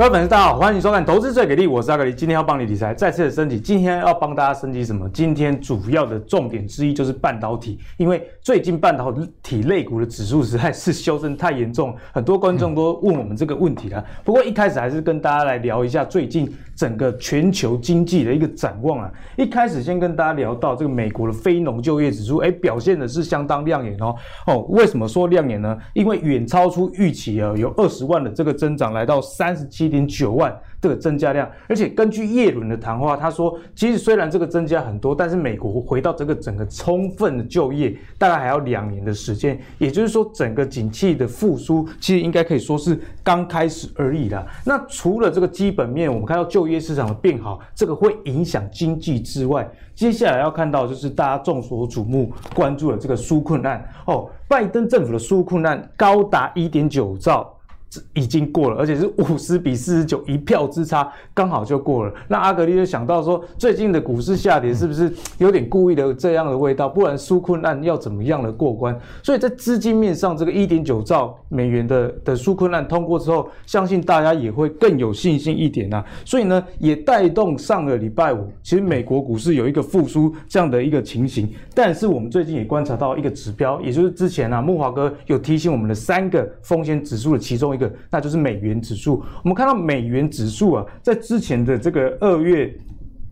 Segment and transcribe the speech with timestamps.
[0.00, 3.60] 各位粉丝，大家好，欢迎收看《投资最给力》，我是阿格力，今天要帮你理财，再次的升级。
[3.60, 5.06] 今天要帮大家升级什么？
[5.10, 14.02] 今天主要的重点之一就是半导体，因为最近半导体类股的指数实在是修正太严重，很多观众都问我们这个问题了。
[14.24, 19.12] 不过一开始还是跟大家来聊一下最近整个全球经济的一个展望啊。
[19.36, 24.16] 一开始先跟大家聊到这个美国的非农就业指数，哎，表现的是相当亮眼哦。
[24.46, 25.76] 哦，为什么说亮眼呢？
[25.92, 30.58] 因为远超出预期啊，有二十万的这个增长，来到三十七点九万。
[30.82, 39.60] 这个增加量，而且根据叶伦的谈话，他说，其实虽然这个增加很多，但是美国回到这个整个充分的就业，大概还要两年的时间。
[39.76, 44.46] 也就是说，整个景气的复苏，其实应该可以说是刚开始而已啦。
[44.64, 57.54] 那除了这个基本面，我们看到就业市场的变好，这个会影响经济之外，接下来要看到就是大家众所瞩目关注的这个纾困案哦，拜登政府的纾困案高达一点九兆。
[58.14, 62.12] 已经过了，而且是 五十比四十九一票之差，刚好就过了。
[62.28, 66.88] 那阿格力就想到说，最近的股市下跌是不是有点故意的这样的味道？
[66.88, 68.96] 不然纾困案要怎么样的过关？
[69.22, 76.04] 所以在资金面上，这个一点九兆美元的的纾困案通过之后，相信大家也会更有信心一点啊。
[76.24, 81.52] 所以呢，也带动上个礼拜五，其实美国股市有一个复苏这样的一个情形。
[81.74, 87.92] 但是我们最近也观察到一个指标，也就是之前啊，木华哥有提醒我们的三个风险指数的其中一个。
[88.08, 89.20] 那就是美元指数。
[89.42, 92.72] 我们看到美元指数啊，在之前的这个二月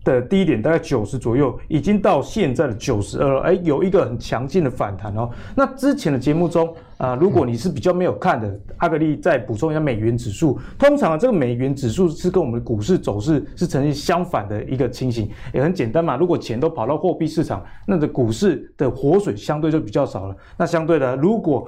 [0.03, 3.41] 的低点大概九十左右，已经到现在的九十二了。
[3.41, 5.29] 哎，有一个很强劲的反弹哦。
[5.55, 10.57] 那之前的节目中啊，如果你是比较没有看的，阿格力再补充一下美元指数。
[10.77, 16.15] 通常啊，这个美元指数是跟我们的股市走势是呈现相反的一个情形，也很简单嘛。
[16.15, 20.35] 如果钱都跑到货币市场，那个股市的活水相对就比较少了。
[20.57, 21.67] 那相对的，如果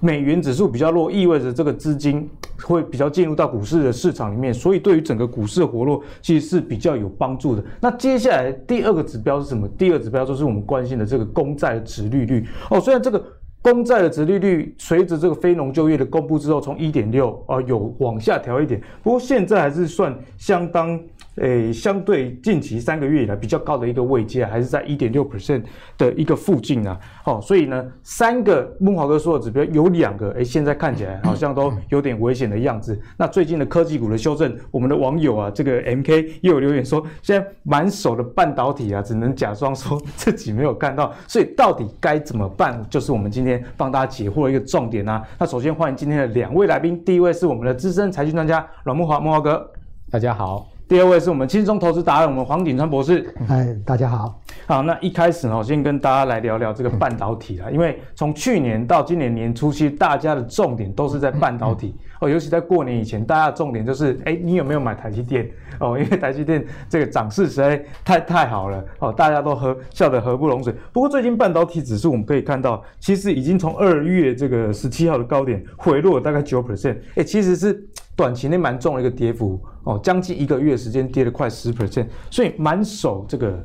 [0.00, 2.28] 美元指数比较弱，意味着这个资金
[2.62, 7.62] 会比较进入到股市的市场里面，所以对于整个股市的活络其实是比较有帮助的。
[7.80, 9.68] 那接下来第二个指标是什么？
[9.78, 12.80] 第二指标就是我们关心的这个公债的殖利率哦。
[12.80, 13.24] 虽然这个
[13.62, 20.98] 公债的殖利率随着这个非农就业的公布之后，从一点六啊有往下调一点，不过现在还是算相当。
[21.40, 25.62] 诶，相对近期三个月以来比较高的一个位阶，还是在一点六 percent
[25.96, 26.98] 的一个附近啊。
[27.22, 32.98] 好，所以呢，三个慕驊哥说的指标有两个，诶，现在看起来好像都有点危险的样子。
[33.16, 41.12] 那最近的科技股的修正，我们的网友啊，这个 MK 又有留言说，现在满手的半导体啊，只能假装说自己没有看到。
[41.26, 42.84] 所以到底该怎么办？
[42.88, 45.22] 就是我们今天帮大家解惑的一个重点啊。
[45.38, 49.70] 那首先欢迎今天的两位来宾，第一位是我们的资深财经专家阮慕驊，慕驊哥，
[50.10, 50.77] 大家好。
[50.88, 53.30] 第二位是我们轻松投资达人，我们黄景川博士。
[53.46, 54.40] 嗨，大家好。
[54.64, 57.70] 好，那一开始呢，我先跟大家来聊聊这个半导体啦。
[57.70, 65.46] 因为从去年到今年年初，其实大家的重点都是在半导体哦，尤其在过年以前，大家的重点就是，哎，你有没有买台积电
[65.78, 65.88] 哦？
[66.00, 70.74] 因为台积电这个涨势实在太太好了哦，大家都喝笑得合不拢嘴。
[70.90, 77.86] 不过最近半导体指数我们可以看到，其实已经从二月这个十七号的高点回落了大概九 percent，哎，其实是。
[78.18, 83.56] 短期内蛮重的一个跌幅哦，将近一个月时间跌了快十 percent，所以满手这个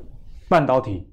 [0.48, 1.08] 半导体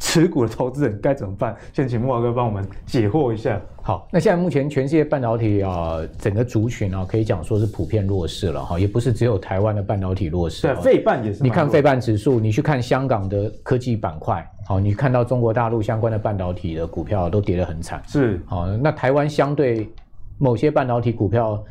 [0.00, 1.56] 持股的投资人该怎么办？
[1.72, 3.60] 先请木华哥帮我们解惑一下。
[3.82, 10.62] 好，那现在目前全世界半导体啊，整个族群啊，可以讲说是普遍弱势了哈，也不是只有台湾的半导体弱势。
[10.66, 11.40] 对，费半也是。
[11.40, 18.02] 你看费半指数，你去看香港的科技板块，好，你看到中国大陆相关的半导体的股票都跌得很惨。
[18.08, 19.88] 是，好，那台湾相对
[20.36, 21.62] 某些半导体股票。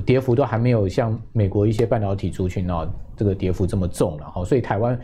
[0.00, 4.98] 跌幅都还没有像美国一些半导体族群哦，这个跌幅这么重了哈，所以台湾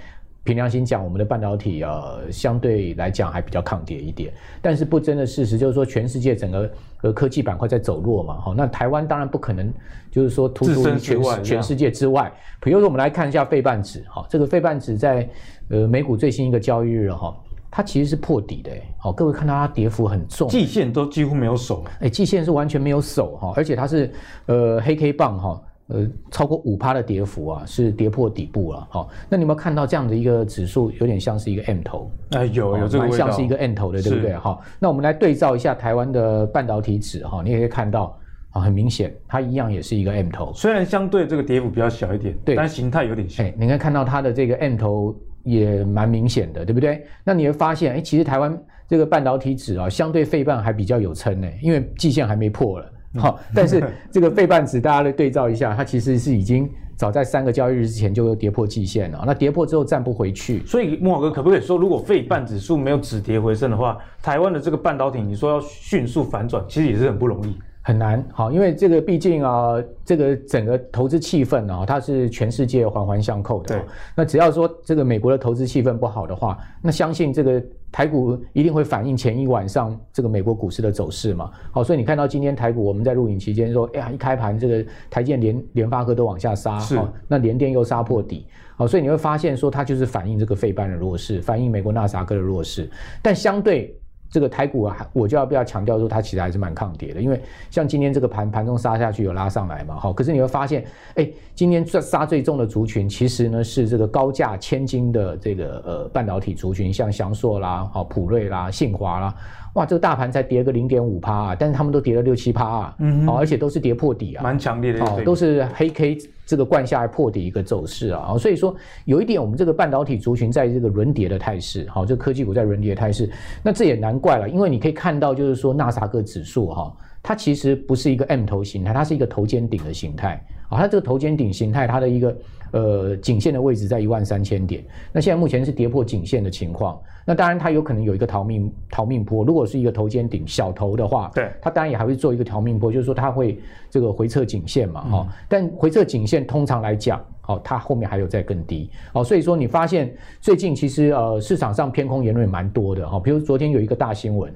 [0.44, 4.32] 凭良心讲，我们的半导体呃相对来讲还比较抗跌一点，
[4.62, 6.70] 但是不争的事实就是说，全世界整个
[7.02, 9.70] 呃科技板块在走弱嘛哈，那台湾当然不可能
[10.10, 12.32] 就是说突出于全全世界之外，
[12.62, 15.28] 比如说我们来看一下费半指哈，这个费半指在
[15.68, 17.36] 呃美股最新一个交易日哈。
[17.78, 24.12] 它其实是破底的，好，各位看到它跌幅很重，季线都几乎没有守，哎，季线是完全没有守哈，而且它是
[24.46, 34.36] 呃黑 K 棒哈，呃超过五趴的跌幅啊，是跌破底部了，好，那你有没有看到这样的一个指数，有点像是一个 M 头，哎，有有这个味道，像是一个 M 头的，对不对？
[34.36, 38.18] 哈，那我们来对照一下台湾的半导体指哈，你也可以看到
[38.50, 45.14] 啊，很明显，它一样也是一个 M 头，虽然相对这个跌幅比较小一点，对，但形态有点像，你可以看到它的这个 M 头。
[45.48, 47.04] 也蛮明显的，对不对？
[47.24, 48.56] 那你会发现，哎，其实台湾
[48.86, 52.92] 这个半导体指啊，相对费半还比较有撑呢，因为季线还没破了。
[53.16, 59.24] 好、嗯，但是 这个费半指，大家来对照一下，它其实是已经早在三个交易日之前就跌破季线了。
[59.26, 67.56] 那跌破之后站不回去，所以慕驊哥可不可以说，如果费半指数没有止跌回升的话，台湾的这个半导体，你说要迅速反转，其实也是很不容易。
[67.88, 73.76] 很难，好，因为这个毕竟啊，这个整个投资气氛啊，它是全世界环环相扣的。
[73.76, 81.50] 对，那只要说这个美国的投资气氛不好的话，那相信这个台股一定会反映前一晚上这个美国股市的走势嘛。
[81.72, 88.46] 好，所以你看到今天台股我们在录影期间说，哎呀，一开盘这个台积电、联联发科都往下杀，是，那联电又杀破底，
[88.76, 92.86] 好，所以你会发现说它就是反映这个费班的弱势，反映美国纳斯达克的弱势，
[93.22, 93.98] 但相对。
[94.30, 97.40] 这个台股啊，我就要不要强调说它其实还是蛮抗跌的，因为
[97.70, 100.84] 像今天这个盘盘中杀下去有拉上来嘛，好，可是你会发现，
[101.14, 109.34] 哎，今天最杀最重的族群其实呢是这个高价千金的这个呃半导体族群，像翔硕啦、好普瑞啦、信华啦。
[109.78, 123.30] 哇，这个大盘才跌个零点五趴啊，但是他们都跌了六七趴啊，嗯，而且都是跌破底啊，蛮强烈的，哦，都是黑 K 这个灌下来破底一个走势啊，所以说有一点，我们这个半导体族群在这个轮跌的态势，好，这个科技股在轮跌的态势，
[123.62, 126.92] 那这也难怪了，因为你可以看到，就是说纳斯达克指数哈，
[127.22, 130.44] 它其实不是一个 M 头形态，它是一个头肩顶的形态。
[130.68, 132.36] 啊，它这个头肩顶形态，它的一个
[132.72, 134.84] 呃颈线的位置在一万三千点。
[135.12, 137.00] 那现在目前是跌破颈线的情况。
[137.24, 139.44] 那当然它有可能有一个逃命逃命波。
[139.44, 143.60] 如果是一个头肩顶小头的话，对，它当然也还会做一个逃命波，就是说它会
[143.90, 145.32] 这个回撤颈线嘛，哈、嗯。
[145.46, 148.88] 但回撤颈线通常来讲，哦，它后面还有再更低。
[149.12, 150.10] 哦，所以说你发现
[150.40, 153.20] 最近其实呃市场上偏空言论也蛮多的哈。
[153.20, 154.50] 比如昨天有一个大新闻，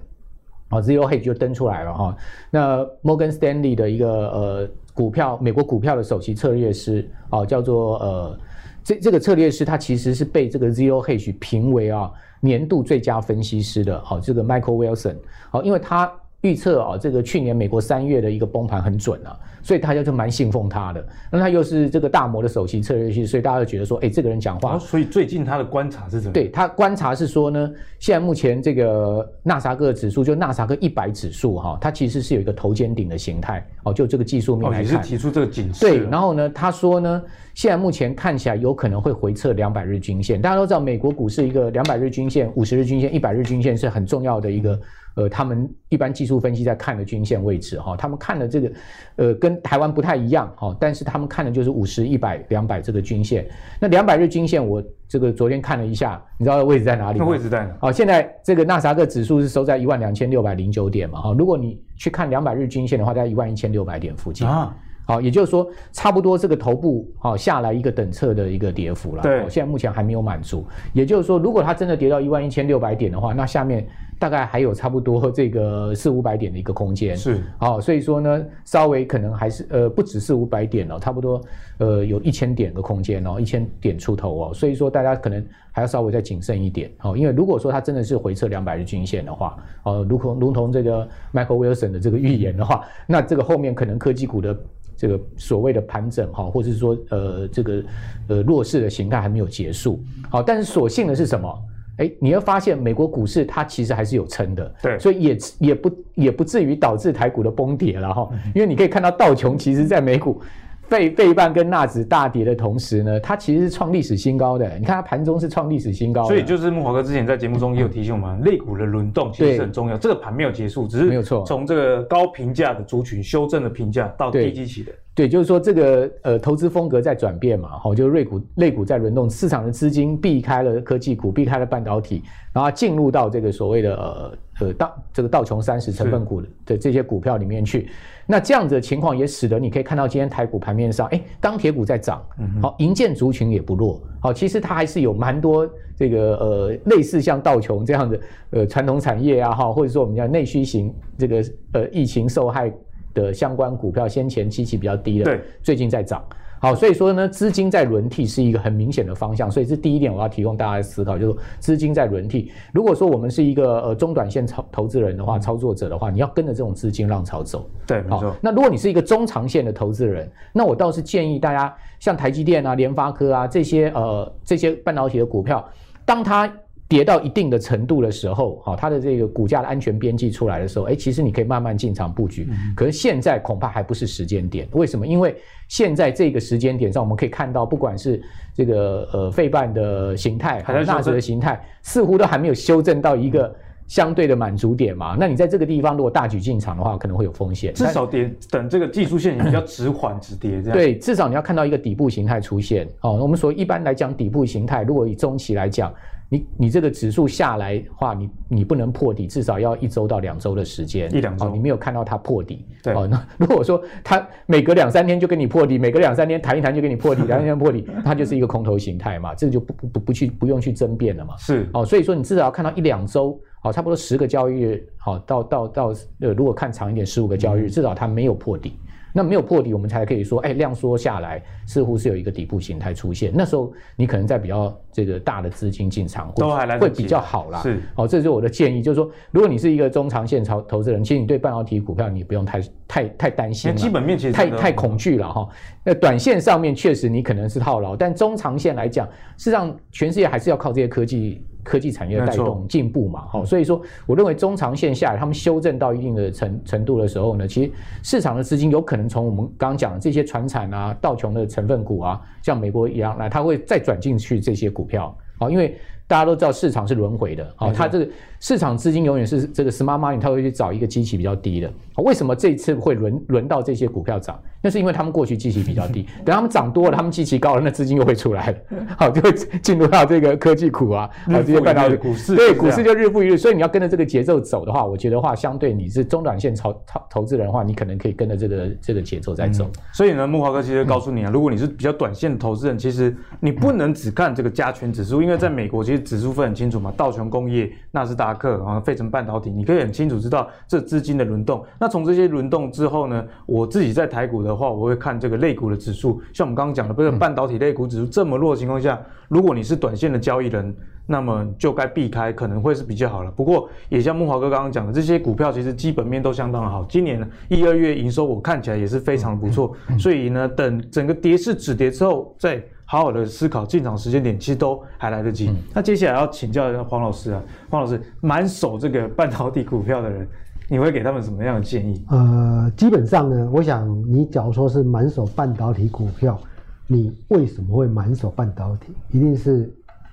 [0.72, 2.16] 啊，Zero Hedge 就登出来了哈。
[2.50, 4.68] 那 Morgan Stanley 的一个呃。
[4.94, 8.38] 股票，美国股票的首席策略师哦，叫做呃，
[8.84, 15.16] 这这个策略师他其实是被这个 Zero Hedge 评为啊年度最佳分析师的，好，这个 Michael Wilson，
[15.50, 16.12] 好，因为他。
[16.42, 21.06] 预测啊，这个去年美国三月的一个崩盘很准啊，所以大家就蛮信奉他的。
[21.30, 24.78] 那他又是这个大摩的首席策略师，所以大家就觉得说，哎，这个人讲话。
[24.78, 26.32] 所以最近他的观察是怎么？
[26.32, 34.86] 对，他观察是说呢，现在目前这个纳斯达克指数，就纳斯达克一百指数哈，它其实是有一个头肩顶的形态哦，就这个技术面来看。
[34.86, 35.80] 哦，也是提出这个警示。
[35.80, 37.22] 对，然后呢，他说呢，
[37.54, 40.40] 现在目前看起来有可能会回测两百日均线。
[40.40, 44.78] 大家都知道，美国股市一个两百日均线、五十日均线、一百日均线是很重要的一个。
[45.14, 48.72] 呃，他们一般技术分析在看的均线位置哈，他们看的这个，
[49.16, 53.46] 呃，跟台湾不太一样哈，但是他们看的就是五十、一百、两百这个均线。
[53.80, 57.24] 那两百日均线，我这个昨天看了一下，你知道位置在哪里吗？
[57.26, 57.74] 那位置在哪？
[57.80, 64.74] 好，现在这个纳斯达克指数是收在一万两千六百零九点嘛哈，如果你去看两百日均线的话，在一万一千六百点附近啊。
[65.04, 69.22] 好，也就是说，差不多这个头部好下来一个等侧的一个跌幅了。
[69.22, 70.64] 对，现在目前还没有满足。
[70.92, 73.86] 也就是说，如果它真的跌到一万一千六百点的话，那下面
[74.18, 77.16] 大概还有差不多这个四五百点的一个空间。
[77.16, 81.40] 是，好，所以说呢，稍微可能还是呃不止四五百点哦，差不多
[81.78, 84.54] 呃有一千点的空间哦，一千点出头哦。
[84.54, 94.56] 所以说大家可能还要稍微再谨慎一点哦，因为如果说它真的是回撤两百日均线的话，哦，如同如同这个 Michael Wilson 的这个预言的话，那这个后面可能科技股的。
[95.02, 97.82] 这个所谓的盘整哈，或者是说呃这个
[98.28, 100.00] 呃弱势的形态还没有结束，
[100.30, 101.62] 好，但是所幸的是什么？
[101.96, 110.40] 哎，你会发现美国股市它其实还是有撑的，对，所以也也不也不至于导致台股的崩跌了哈，因为你可以看到道琼其实在美股。
[110.88, 114.78] 费费半跟纳指大跌的同时呢，它其实是创历史新高的。
[114.78, 119.96] 你看它盘中是创历史新高的，所以就是木华哥之前在节目中也有提醒我们，类股的轮动其实是很重要。
[119.96, 124.92] 这个盘没有结束，只是没有错，从这个高评价的族群修正的评价到低基期的。
[125.14, 134.32] 对，就是说这个呃投资风格在转变嘛，好，就是类股类股在轮动，市场的资金避开了科技股，避开了半导体，然后进入到这个所谓的呃。
[134.60, 137.88] 呃，道这个道琼三十成分股的这些股票里面去，
[138.26, 142.22] 那这样子的情况也使得你可以看到今天台股盘面上，哎，钢铁股在涨，
[142.60, 152.70] 好，银建族群也不弱，好，其实它还是有蛮多这个呃类似像道琼这样的呃传统产业啊哈，或者说我们叫内需型这个呃疫情受害
[153.14, 156.22] 的相关股票，先前期期比较低的，对，最近在涨。
[156.58, 162.52] 好，所以说呢，资金在轮替是一个很明显的方向，所以这第一点我要提供大家思考，就是资金在轮替。
[162.72, 167.68] 如果说我们是一个呃中短线操投资人的话，操作者的话，你要跟着这种资金浪潮走。
[167.84, 168.32] 对，没错。
[168.40, 175.68] 那如果你是一个中长线的投资人，那我倒是建议大家像台积电啊、联发科啊这些呃这些半导体的股票，
[176.04, 176.48] 当它
[176.92, 182.46] 跌到一定的程度的时候，好，它的这个股价的安全边际出来的时候，哎，其实你可以慢慢进场布局。
[182.76, 184.68] 可是现在恐怕还不是时间点。
[184.72, 185.06] 为什么？
[185.06, 185.34] 因为
[185.68, 188.22] 现在这个时间点上，我们可以看到，不管是
[188.52, 193.50] 这个呃费半的形态，还是纳指的形态，似乎都还没有修正到一个
[193.88, 195.16] 相对的满足点嘛。
[195.18, 197.72] 那你在这个地方如果大举进场的话，可能会有风险。
[197.72, 200.72] 至少跌等这个技术线比较直缓直跌这样。
[200.76, 202.86] 对，至少你要看到一个底部形态出现。
[203.00, 205.90] 哦，我们说一般来讲底部形态，如果以中期来讲。
[206.32, 212.64] 你你这个指数下来的话，你你不能破底，至少要一周到两周的时间，一两周，你没有看到它破底。
[212.82, 221.36] 对，哦，那如果说它每隔两三天就跟你破底，每隔两三天弹一弹就给你破底，弹一弹破底， 它就是一个空头形态嘛，这个就不不不不去不用去争辩了嘛。
[221.36, 228.72] 是，哦，所以说你至少要看到一两周，好，差不多十个交易日，好，到到到呃，如果看长一点，十五个交易日，至少它没有破底。
[229.12, 233.32] 那没有破底，我们才可以说，哎，量缩下来，似乎是有一个底部形态出现。
[233.34, 236.32] 那时候你可能在比较这个大的资金进场，
[236.80, 237.60] 会比较好啦。
[237.62, 242.60] 是，好，这是我的建议，就是说，如果你是一个中长线投投资人，其实你对半导体股票你不用太
[242.92, 245.48] 太太担心了，基本面其实太太恐惧了哈。
[245.82, 249.06] 那短线上面确实你可能是套牢，但中长线来讲，
[249.38, 251.42] 事实上全世界还是要靠这些科技。
[251.64, 257.70] 科技产业带动进步嘛，好，所以说我认为中长线下来，他们修正到一定的程程度的时候呢，其实
[258.02, 265.78] 市场的资金有可能从我们刚刚讲的这些传产啊、道琼的成分股啊，像美国一样来，它会再转进去这些股票，好，因为。
[266.12, 268.06] 大家都知道市场是轮回的，好，它这个
[268.38, 271.72] 市场资金永远是这个 smart money，它会去找一个基期比较低的。
[272.04, 274.38] 为什么这一次会轮轮到这些股票涨？
[274.64, 278.58] 那是因为他们过去基期比较低， 等他们涨多了，他们基期高了，那资金又会出来了，
[278.98, 283.38] 好，就会进入到这个科技股啊，啊，这些半导体股市，对，股市就日复一日。
[283.38, 289.64] 所以你要跟着这个节奏走的话，我觉得话相对你是中短线投投投资人的话，你可能可以跟着这个这个节奏在走。
[289.64, 296.92] 嗯、所以呢，木华哥其实告诉你啊，如果你是比较短线的投资人，其实你不能只看这个加权指数，因为在美国其实指数分很清楚嘛。
[296.96, 301.64] 道琼工业、纳斯达克啊、费城半导体，你可以很清楚知道这资金的轮动。
[301.78, 306.20] 那从这些轮动之后呢，我自己在台股的话，我会看这个类股的指数。
[306.34, 310.74] 像我们刚刚讲的，不是半导体类股指数这么弱的情况下，如果你是短线的交易人，
[311.06, 313.30] 那么就该避开，可能会是比较好了。
[313.30, 316.84] 不过也像木华哥刚刚讲的，这些股票其实基本面都相当的好。
[316.88, 319.72] 今年一二月营收我看起来也是非常不错。
[319.98, 322.62] 所以呢，等整个跌势止跌之后再。
[322.92, 325.48] 好好的思考进场时间点，其实都还来得及。
[325.48, 330.28] 嗯、那接下来要请教一下黄老师啊，黄老师，满手这个半导体股票的人，
[330.68, 332.04] 你会给他们什么样的建议？
[332.10, 336.38] 呃，基本上呢，我想你假如说是满手半导体股票，
[336.86, 338.92] 你为什么会满手半导体？
[339.08, 339.72] 一定是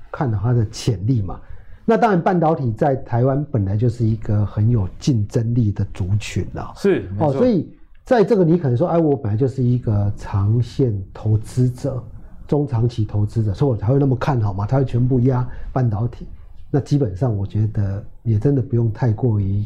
[0.09, 1.37] 看到它的潜力嘛。
[1.83, 6.71] 那当然，半导体在台湾本来就是一个很有竞争力的族群了。
[6.77, 7.69] 是哦，所以
[8.05, 12.01] 在这个你可能说，哎，我本来就是一个长线投资者。
[12.49, 16.25] 中长期投资者，所以我才会那么看好嘛，他会全部压半导体。
[16.71, 19.63] 那基本上我觉得也真的不用太过于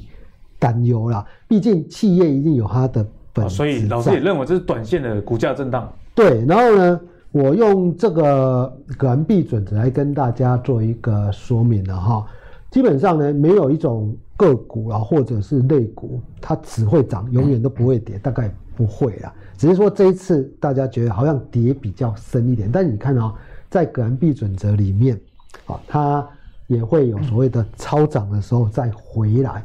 [0.60, 3.56] 担忧啦，毕竟企业一定有它的本质。
[3.56, 5.92] 所以老师也认为这是短线的股价震荡。
[6.14, 7.00] 对，然后呢，
[7.32, 12.28] 我用这个葛兰碧准则来跟大家做一个说明了哈。
[12.74, 19.32] 基本上呢，没有一种个股啊，或者是类股，它只会涨，永远都不会跌，大概不会啦。
[19.56, 23.32] 只是说这一次大家觉得好像跌比较深一点，但你看哦，
[23.70, 25.22] 在葛兰币准则里面，
[25.68, 26.28] 啊，它
[26.66, 29.64] 也会有所谓的超涨的时候再回来。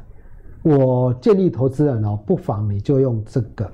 [0.62, 3.66] 我建议投资人哦，不妨你就用这个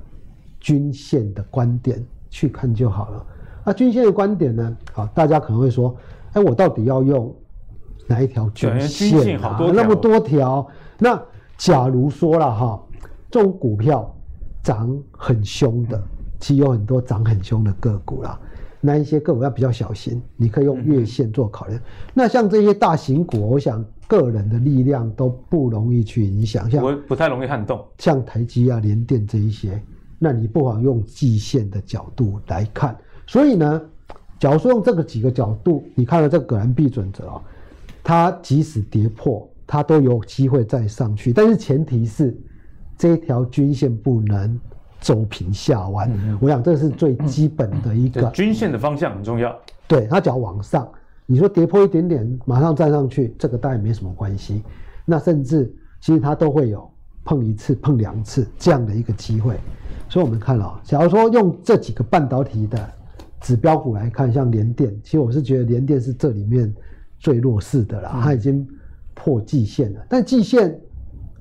[0.60, 2.00] 均线的观点
[2.30, 3.26] 去看就好了。
[3.64, 5.96] 那均线的观点呢，啊，大家可能会说，
[6.34, 7.34] 哎，我到底要用
[8.06, 9.58] 哪一条均线啊？
[9.74, 10.66] 那么多条，
[10.98, 11.20] 那
[11.56, 12.82] 假如说了哈，
[13.30, 14.10] 这种股票。
[14.64, 16.02] 涨很凶的，
[16.40, 18.40] 其实有很多涨很凶的个股啦。
[18.80, 21.78] 那一些个股要比较小心，你可以用月线做考量。
[21.78, 21.82] 嗯、
[22.14, 27.84] 那像这些大型股，我想个人的力量都不容易去影响，像不不太容易撼动。
[27.98, 29.78] 像台积啊、联电这一些，
[30.18, 32.96] 那你不妨用季线的角度来看。
[33.26, 33.82] 所以呢，
[34.38, 37.42] 假如说用这个几个角度，你看了这个葛兰碧准则啊，
[38.04, 42.38] 它即使跌破，它都有机会再上去，但是前提是。
[42.96, 44.58] 这条均线不能
[45.00, 48.22] 走平下弯，嗯、我想这是最基本的一个。
[48.22, 49.52] 嗯、均线的方向很重要。
[49.88, 50.88] 对，它只要往上，
[51.26, 54.62] 你说跌破一点点，马上站上去，这个当然没什么关系。
[55.04, 56.88] 那甚至其实它都会有
[57.24, 59.58] 碰一次、碰两次这样的一个机会。
[60.08, 62.88] 所以我们看了，假如说用这几个半导体的
[63.40, 66.72] 指标股来看，像联电，其实我是觉得联电是这里面
[67.24, 68.66] 最弱势的了，它已经
[69.14, 70.78] 破季线了，但季线。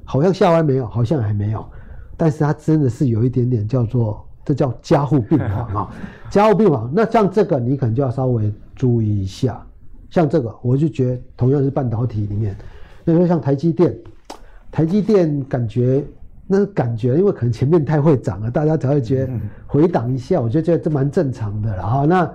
[0.05, 1.65] 好像下弯没有，好像还没有，
[2.17, 5.89] 但是它真的是有一点点叫做，这叫加护病房啊，
[6.29, 6.91] 加护病房。
[6.93, 9.65] 那像这个你可能就要稍微注意一下，
[10.09, 12.53] 像这个我就觉得同样是半导体里面，
[13.05, 13.97] 那说像台积电，
[14.69, 16.03] 台积电感觉
[16.47, 19.31] 那个感觉，因为可能前面太会涨了，大家才会觉得
[19.65, 22.05] 回档一下，我就觉得这蛮正常的了哈。
[22.05, 22.29] 那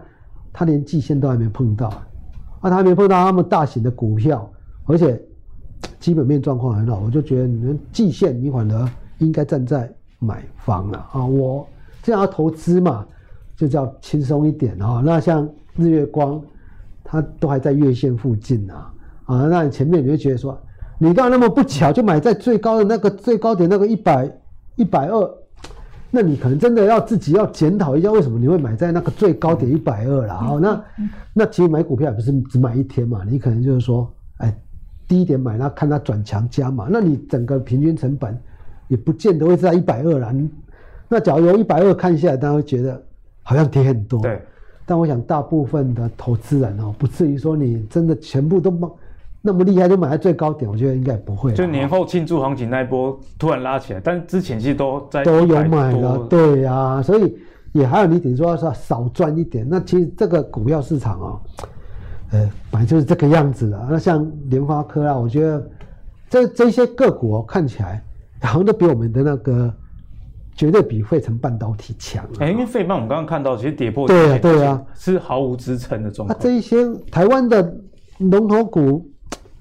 [0.54, 1.92] 它连季线都还没碰到，
[2.60, 4.50] 啊，他还没碰到那么大型的股票，
[4.86, 5.20] 而且。
[6.00, 8.88] 基本面状况很好，我就觉得你们季线你反而
[9.18, 9.88] 应该站在
[10.18, 11.24] 买方了啊！
[11.24, 11.64] 我
[12.02, 13.06] 这样要投资嘛，
[13.56, 15.00] 就叫轻松一点啊。
[15.04, 16.40] 那像日月光，
[17.04, 18.92] 它都还在月线附近啊，
[19.26, 20.58] 啊，那你前面你会觉得说，
[20.98, 24.28] 你刚刚那么不巧就买在最高的那个最高点那个一百
[24.74, 25.34] 一百二，
[26.10, 30.34] 那你可能真的要自己要检讨一下，为什么你会买在那个最高点一百二了？
[30.34, 30.84] 好，那
[31.34, 34.56] 那其实买股票也不是只买一天嘛，你可能就是说，哎，
[35.06, 38.38] 低点买，那看它转强加嘛，那你整个平均成本
[38.88, 40.34] 也不见得会在一百二啦。
[41.08, 43.02] 那假如由一百二看下来，大家会觉得
[43.42, 44.20] 好像跌很多。
[44.20, 44.40] 对。
[44.86, 48.88] 但我想，大部分的投资人哦，不至于说你真的全部都买
[49.40, 50.70] 那么厉害，就买在最高点。
[50.70, 51.52] 我觉得应该不会。
[51.52, 57.02] 就年后庆祝行情那一波突然拉起来，但之前其实都在都有买了，对呀、啊。
[57.02, 57.36] 所以
[57.72, 59.66] 也还有你等于说是少赚一点。
[59.68, 61.40] 那其实这个股票市场哦，
[62.32, 63.86] 呃，本来就是这个样子的。
[63.90, 65.70] 那像联发科啊，我觉得
[66.28, 68.02] 这这些个股哦，看起来
[68.42, 69.72] 好像都比我们的那个。
[70.56, 72.26] 绝对比费城半导体强。
[72.40, 76.36] 哎，因为费半我们刚刚看到，其实跌破对啊，对啊，是毫无支撑的状况。
[76.36, 77.76] 那这一些台湾的
[78.18, 79.08] 龙头股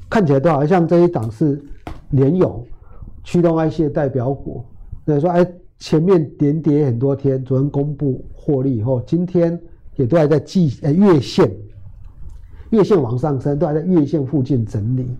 [0.09, 1.61] 看起来都好像这一档是
[2.11, 2.65] 联咏
[3.23, 4.63] 驱动 IC 的代表股。
[5.05, 5.45] 那说哎，
[5.79, 9.59] 前面连跌很多天，昨天公布获利以后，今天
[9.95, 11.51] 也都还在季呃月线
[12.69, 15.15] 月线往上升，都还在月线附近整理。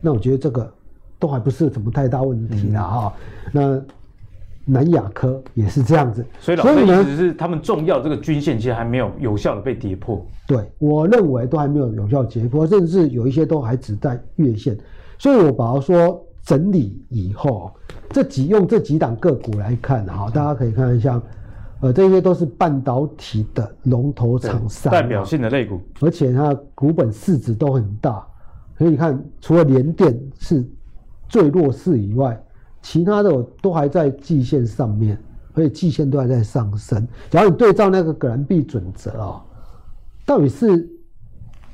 [0.00, 0.72] 那我觉得这个
[1.18, 3.12] 都还不是什么太大问题了哈。
[3.52, 3.82] 那
[4.70, 10.24] 南亚科也是这样子，所以老师意思是他们重要这个均线其实还没有有效的被跌破。
[10.46, 14.78] 对，我认为都还没有有效跌破，甚至有一些都还只在月线。
[15.18, 17.72] 所以我把它说整理以后，
[18.10, 21.20] 这几用这几档个股来看哈，大家可以看一下，
[21.80, 28.24] 呃，这些都是半导体的龙头厂商，代表性的类股，而且它股本市值都很大。
[28.78, 30.64] 所以你看，除了联电是
[31.28, 32.40] 最弱势以外。
[32.82, 35.18] 其他的都还在季线上面，
[35.54, 37.06] 而且季线都还在上升。
[37.30, 39.42] 假如你对照那个葛兰碧准则啊，
[40.24, 40.88] 到底是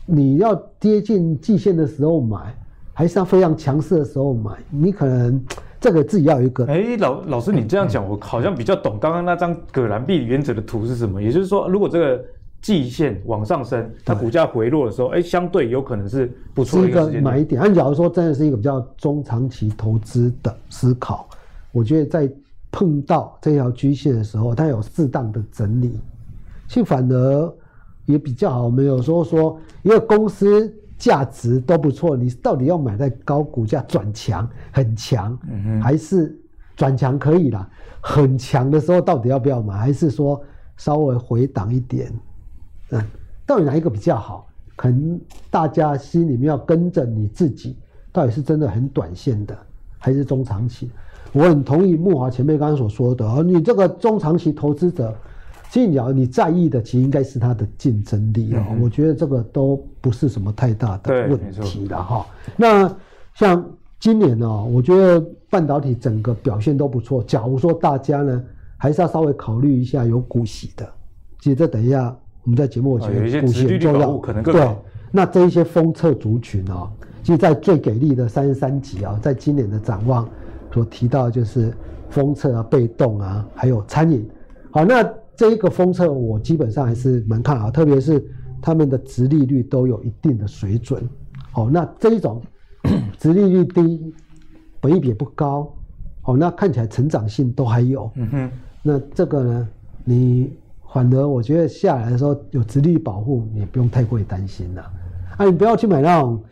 [0.04, 2.54] 你要跌进季线的时候买，
[2.92, 4.52] 还是要非常强势的时候买？
[4.70, 5.42] 你可能
[5.80, 6.64] 这个自己要一个。
[6.66, 11.23] 哎，老老师，你这样讲，我好像比较懂刚刚那张葛兰碧原则的图是什么。
[11.23, 12.25] 也就是说，如果这个。
[12.67, 17.63] 季线往上升，它股价回落的时候，哎，相对有可能是不错的一个买点。
[17.63, 21.29] 按假如说真的是一个比较中长期投资的思考，
[21.71, 22.29] 我觉得在
[22.73, 26.00] 碰到这条均线的时候，它有适当的整理，
[26.67, 27.55] 其实反而
[28.05, 28.69] 也比较好。
[28.69, 35.39] 没有说说一个公司价值都不错，你到底要买在高股价转强很强，
[35.81, 36.37] 还是
[36.75, 39.76] 转强可以啦，很强的时候到底要不要买？
[39.76, 40.43] 还是说
[40.76, 42.13] 稍微回档一点？
[42.90, 43.02] 嗯，
[43.44, 44.46] 到底哪一个比较好？
[44.76, 45.18] 可能
[45.50, 47.75] 大家心里面要跟着你自己，
[48.12, 49.56] 到底是真的很短线的，
[49.99, 50.90] 还是中长期？
[51.32, 55.16] 我很同意慕华前辈刚刚所说的哦，你这个中长期投资者，
[55.70, 58.62] 其实你要你在意的，其实应该是它的竞争力哦。
[58.68, 62.26] 嗯、我觉得这个都不是什么太大的问题了哈。
[62.54, 62.94] 那
[63.32, 63.64] 像
[63.99, 65.18] 今年呢，我觉得
[65.49, 67.22] 半导体整个表现都不错。
[67.25, 68.44] 假如说大家呢，
[68.76, 70.86] 还是要稍微考虑一下有股息的，
[71.40, 72.14] 其实这等一下。
[72.47, 74.76] 我们在节目我觉得股息很重要，对。
[75.11, 76.89] 那这一些封测族群啊，
[77.25, 80.28] 其实，在最给力的三十三集啊，在今年的展望
[80.73, 81.75] 所提到就是
[82.09, 84.25] 封测啊、被动啊，还有餐饮。
[84.71, 85.02] 好，那
[85.35, 88.25] 这一个封测我基本上还是蛮看好，特别是
[88.63, 91.02] 他们的殖利率都有一定的水准。
[91.50, 92.41] 好，那这一种
[93.19, 94.15] 殖利率低，
[94.80, 95.69] 本益比也不高，
[96.23, 98.09] 好，那看起来成长性都还有。
[98.15, 98.50] 嗯哼。
[98.85, 99.69] 那这个呢，
[100.04, 100.56] 你。
[100.97, 104.80] 反而我觉得下来的时候有殖利率保护，你不用太过于担心了。
[105.37, 106.43] 啊，你不要去买那种，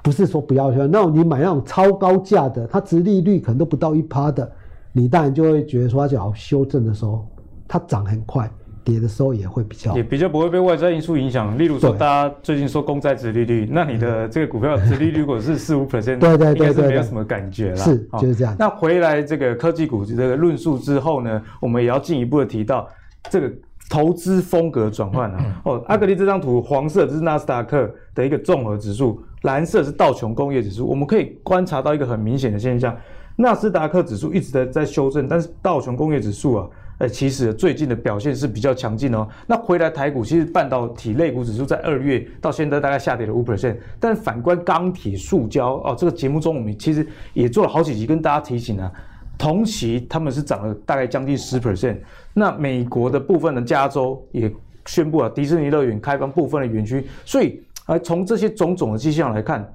[0.00, 4.48] 不是说不要去，那种你买那种超高价的，它殖利率可能都不到一趴的，
[4.92, 7.26] 你当然就会觉得说它就要修正的时候，
[7.66, 8.48] 它涨很快，
[8.84, 11.58] 跌的时候也会比较，也比较不会被外在因素影响。
[11.58, 17.76] 例如说，大家最近说公债殖利率，那你的这个股票殖利率如果是四五 percent，对对对，应该是没有什么感觉了。
[17.78, 18.54] 是，就是这样。
[18.56, 22.88] 那回来这个科技股这个论述之后呢，我们也要进一步的提到
[23.28, 23.52] 这个。
[23.90, 25.62] 投资风格转换啊！
[25.64, 30.86] 哦，阿格力这张图，黄色这是纳斯达克的一个综合指数，蓝色是道琼工业指数。
[30.86, 32.96] 我们可以观察到一个很明显的现象，
[33.34, 39.26] 纳斯达克指数一直在在修正，但是道琼工业指数啊，哎，其实最近的表现是比较强劲哦。
[39.48, 48.88] 那回来台股，其实半导体类股指数在二月到现在大概下跌了五 percent，但反观钢铁、塑胶哦，这个节目中我们其实也做了好几集跟大家提醒啊。
[49.40, 51.96] 同期他们是涨了大概将近十 percent，
[52.34, 54.52] 那美国的部分的加州也
[54.84, 59.66] 宣布了迪士尼乐园开放部分的园区，所以而从这些种种的迹象来看，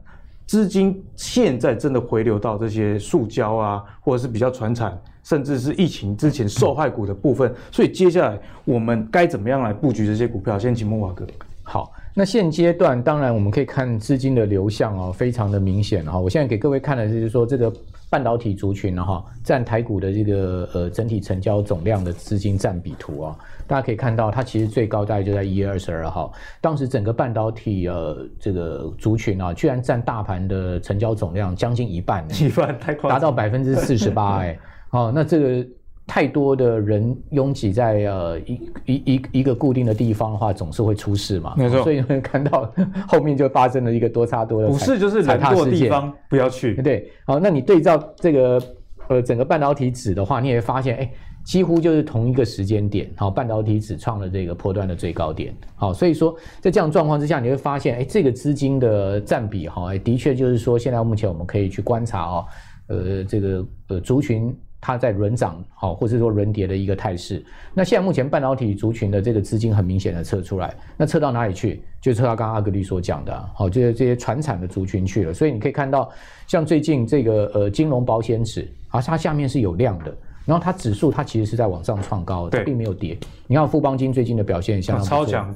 [0.46, 10.60] 资金现在真的回流到这些塑胶啊，或者是比较传产，甚至是疫情之前受害股的部分，所以接下来我们该怎么样来布局这些股票？
[10.60, 11.26] 先请慕驊哥。
[11.64, 11.92] 好。
[12.18, 16.18] 那现阶段当然我们可以看资金的流向哦，非常的明显哈。
[16.18, 17.74] 我现在给各位看的就是说这个
[18.16, 23.36] 半导体族群呢哈，占台股的这个呃整体成交总量的资金占比图啊，
[23.68, 34.58] 大家可以看到它其实最高大概就在一月二十二号，当时整个半导体呃这个族群啊，居然占大盘的成交总量将近一半， 一半太夸张，达到百分之四十八哎，
[34.92, 35.68] 哦那这个。
[36.08, 41.56] 太多的人拥挤在呃一一一一个固定的地方的话，总是会出事嘛。
[41.58, 42.72] 没错，所以你会 看到
[43.08, 44.68] 后面就发生了一个多差多的。
[44.68, 46.76] 股市就是人多的地方不要去。
[46.76, 48.62] 对，好，那你对照这个
[49.08, 51.12] 呃整个半导体指的话，你也会发现，哎，
[51.44, 55.56] 几乎就是同一个时间点，好，半导体指创了这个波段的最高点。
[55.76, 62.46] 好，所以说在这样状况之下，你会发现，哎，这个资金的占比哈，的确就是说，现在目前我们可以去观察哦，
[62.90, 64.56] 呃，这个呃族群。
[64.86, 67.44] 它在轮涨，好，或者说轮跌的一个态势。
[67.74, 71.82] 那现在目前半导体族群的这个资金很明显的撤出来，那撤到哪里去？
[72.00, 75.34] 就撤到刚刚阿格力所讲的，好，就是这些传产的族群去了。
[75.34, 76.08] 所以你可以看到，
[76.46, 83.18] 像最近这个呃金融保险指啊，它下面是有量的，然后它指数它其实是在往上创高的，并没有跌。
[83.48, 85.52] 你看富邦金最近的表现相当超强。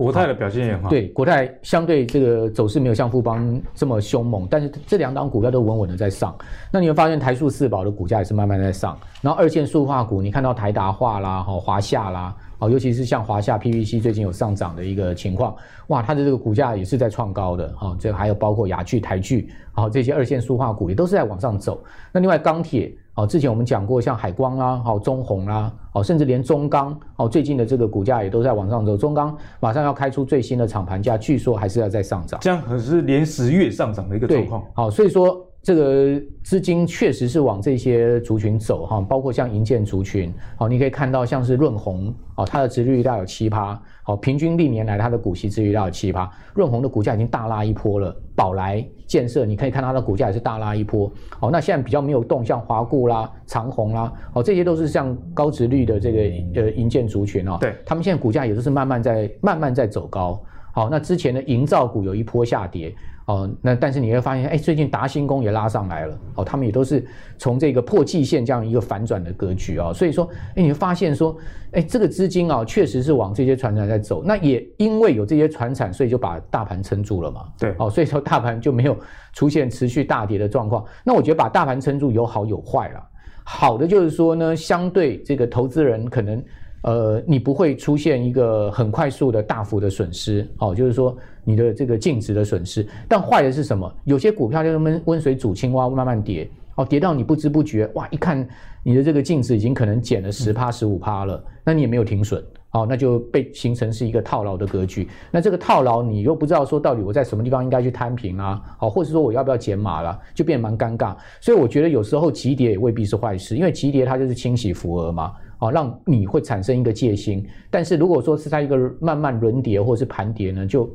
[0.00, 6.34] 国泰的表现也好，对，国泰相对这个走势没有像富邦这么凶猛，但是这两档股票都稳稳的在上。
[6.72, 15.54] 那你会发现台塑四宝的股价也是慢慢在上，然后二线塑化股，你看到台达化啦、哈华夏啦，哦，尤其是像华夏 PVC 最近有上涨的一个情况，
[15.88, 21.84] 哇，它的这个股价也是在创高的，哈，这还有包括亚聚、台聚，好，这些二线塑化股也都是在往上走。
[22.10, 22.90] 那另外钢铁。
[23.20, 28.96] 哦，之前我们讲过，像海光啦，好中红啦，哦，甚至连中钢，哦，最近的这个股价也都在往上走。
[28.96, 32.40] 中钢马上要开出最新的厂盘价，据说还是要再上涨。
[32.40, 34.64] 这样可是连十月上涨的一个状况。
[34.72, 35.46] 好，所以说。
[35.62, 48.14] 这个资金确实是往这些族群走哈，包括像银建族群，好，你可以看到像是润红，哦，它的殖率大概有七趴，好，平均历年来它的股息殖率大概有七趴，润红的股价已经大拉一波了。
[48.34, 62.94] 宝来建设，你可以看它的股价也是大拉一波，好，那现在比较没有动，像华固啦、长虹啦，哦，这些都是像高殖率的这个呃银建族群哦，对，他们现在股价也都是慢慢在慢慢在走高，好，那之前的营造股有一波下跌。
[63.26, 67.06] 哦，那但是你会发现，哎，最近达新工也拉上来了，哦，他们也都是
[67.38, 71.36] 从这个破季线这样一个反转的格局啊、哦，所以说，哎，你会发现说，
[71.70, 78.98] 哎，这个资金啊、哦，确实是往这些船产在走，那也因为有这些船产，所以就把大盘撑住了嘛，对，哦，所以说大盘就没有
[79.32, 80.84] 出现持续大跌的状况。
[81.04, 83.08] 那我觉得把大盘撑住有好有坏啦，
[83.44, 86.42] 好的就是说呢，相对这个投资人可能。
[86.82, 91.14] 呃，你不会出现一个很快速的大幅的损失，哦，就是说
[91.44, 92.86] 你的这个净值的损失。
[93.06, 93.92] 但坏的是什么？
[94.04, 98.48] 有些股票就是温温水煮青蛙，慢慢跌，哦，跌到你不知不觉，哇，一看
[98.82, 105.06] 你的这个净值已经可能减了十趴十五趴了，那你也没有停损，哦，那就被形成是一个套牢的格局。
[105.30, 111.14] 那这个套牢你又不知道说到底我在什么地方应该去摊平啊，好，或者说我要不要减码了，就变得蛮尴尬。
[111.42, 115.34] 所以我觉得有时候急跌也未必是坏事，因为急跌它就是清洗浮额嘛。
[115.60, 120.90] 啊，让你会产生一个戒心，但是如果说是在一个慢慢轮跌或是盘跌呢，就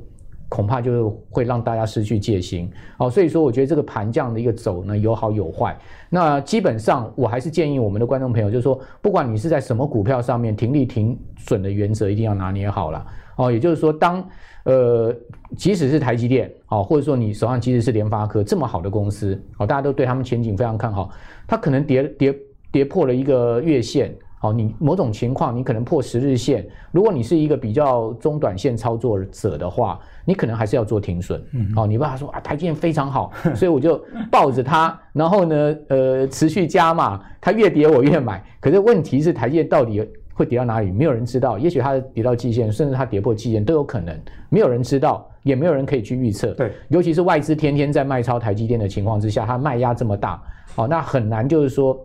[0.49, 2.69] 恐怕就是会让大家失去戒心。
[2.97, 5.77] 好，所以说我觉得这个盘这样的一个走呢，有好有坏。
[6.09, 13.05] 那基本上我还是建议我们的观众朋友，就是说，不管你是在什么股票上面，停利停损的原则一定要拿捏好了。
[13.37, 14.27] 哦，也就是说，当
[14.63, 15.13] 呃，
[15.57, 21.11] 即使是台积电，哦，或者说你手上即使是联发科这么好的公司，哦，大家都对他们前景非常看好，
[21.45, 22.35] 它可能跌跌
[22.71, 24.15] 跌破了一个月线。
[24.45, 26.63] 好，你某种情况，你可能破十日线。
[26.91, 31.43] 如果你是一个比较中短线操作者的话，你可能还是要做停损。
[31.53, 38.43] 嗯，好，你不要说啊，台积电非常好，所以我就抱着它，然后呢，呃，持续加码，它越跌我越买。
[38.59, 40.91] 可是问题是，台积电到底会跌到哪里？
[40.91, 41.57] 没有人知道。
[41.57, 44.15] 也许它跌到季线，甚至它跌破季线都有可能，
[44.49, 46.53] 没有人知道，也没有人可以去预测。
[46.53, 50.39] 对，尤其是外资天天在卖超台积电的情况之下，它卖压这么大，
[50.75, 51.99] 好，那很难就是说。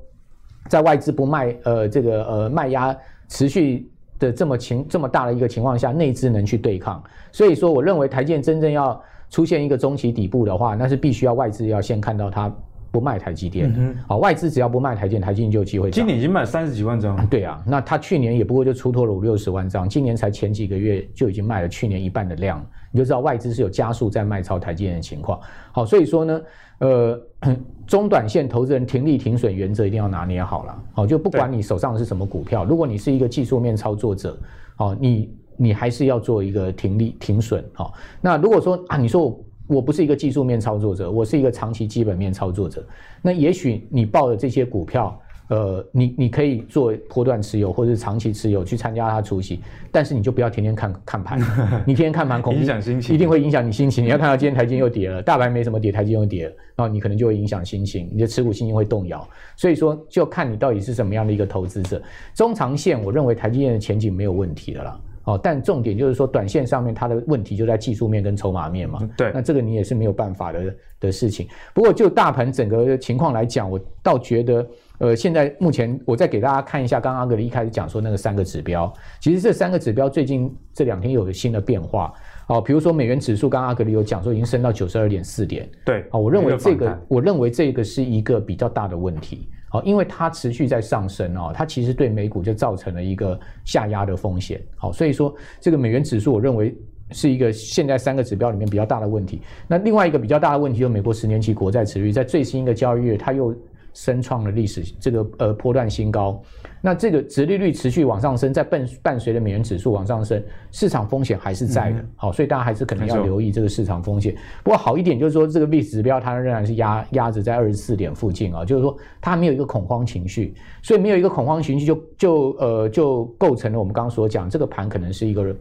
[0.68, 2.96] 在外资不卖，呃，这个呃卖压
[3.28, 7.02] 持续的这么情这么大的一个情况下，内资能去对抗。
[7.32, 12.52] 所以说，我认为台建真正要出现一个中期底部的话，那是必须要外资要先看到它
[12.90, 13.78] 不卖台积电的。
[13.78, 15.90] 嗯、好，外资只要不卖台积电，台积电就有机会。
[15.90, 17.26] 今年已经卖三十几万张。
[17.26, 25.40] 对啊，那他去年也不过就出脱了五六十万张，今年才前几个月就已经卖了去年一半的量，你就知道外资是有加速在卖超台积电的情况。
[25.72, 26.40] 好，所以说呢。
[26.80, 27.20] 呃，
[27.86, 30.82] 中短线投资人停利停损原则一定要拿捏好了。
[30.94, 34.34] 好，就不管你手上的是什么股票，如果你是一个技术面操作者，
[34.76, 37.62] 好，你你还是要做一个停利停损。
[37.74, 42.84] 好，那如果说啊，你说我我不是一个技术面操作者，我是一个长期基本面操作者，
[43.22, 45.16] 那也许你报的这些股票，
[45.48, 49.60] 呃，你你可以做波段持有或者是长期持有去参加它出席，
[49.92, 51.38] 但是你就不要天天看 看盘，
[51.86, 54.04] 你天天看盘恐影响心情，一定会影响你心情。
[54.04, 59.24] 你要看到今天台积又跌了，大盘没什么跌，台积又跌了，然后你可能就会影响心情，你的持股心情会动摇。
[59.56, 62.02] 所以说，就看你到底是什么样的一个投资者。
[62.34, 65.00] 中长线，我认为台积电的前景没有问题的啦。
[65.32, 69.00] 哦，但重点就是说，短线上面它的问题就在技术面跟筹码面嘛。
[69.16, 71.48] 对，那这个你也是没有办法的的事情。
[71.72, 74.66] 不过就大盘整个情况来讲，我倒觉得。
[75.00, 82.12] 呃，现在目前我再给大家看一下，刚刚阿格里一开始讲说那个三个指标，其实这三个指标最近这两天有了新的变化。
[82.48, 85.66] 哦，比如说美元指数，刚刚阿格里有讲说已经升到九十二点四点。
[85.86, 89.48] 对，哦，我认为这个，我认为这个是一个比较大的问题。
[89.70, 94.60] 好，因为它持续在上升哦，它其实对美股就造成了一个下压的风险。
[94.76, 96.76] 好，所以说这个美元指数，我认为
[97.12, 99.40] 是一个现在三个指标里面比较大的问题。
[99.66, 103.56] 那另外一个比较大的问题，就美国十年期国债持率在最新一个交易日，它又。
[103.92, 106.40] 升创了历史这个呃波段新高，
[106.80, 114.34] 那这个殖利率持续往上升，在伴伴随着美元指数往上升，市场风险还是在的，好、嗯，所以大家还是可能要留意这个市场风险。
[114.62, 125.54] 不过好一点就是说，这个 VIX 指标它仍然是压压着在二十四点附近啊，就是说它没有一个恐慌情绪，所以没有一个恐慌情绪就就呃就构成了我们刚刚所讲这个盘可能是一个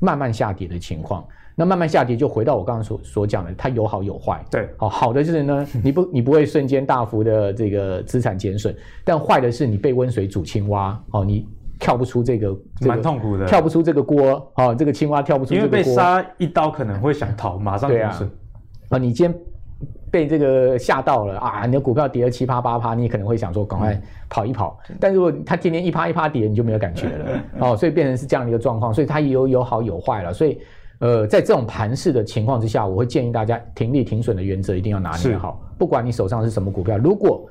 [0.00, 1.26] 慢慢下跌的情况。
[1.58, 4.44] 那慢慢下跌，就回到我刚刚所所讲的，它有好有坏。
[4.50, 11.48] 对，好好的就是呢，你不你不会瞬间大幅的这个资产减损，但坏的是你被温水煮青蛙，哦，你
[11.80, 18.28] 跳不出这个，蛮、这个、痛苦的，跳不出这个锅，哦，这个青蛙跳不出这个锅，因为被杀一刀可能会想逃，马上停损。
[18.28, 18.32] 啊，
[18.90, 19.40] 啊，你今天
[20.10, 30.60] 被这个吓到了啊，你的股票跌了七趴八趴，你可能会想说赶快跑一跑，嗯、但如果它天天一趴一趴跌，你就没有感觉了， 哦，所以变成是这样的一个状况，所以它也有有好有坏了，所以。
[30.98, 35.60] 呃，在这种盘势的情况之下，我会建议大家停利停损的原则一定要拿捏好。
[35.76, 37.46] 不管你手上是什么股票，如果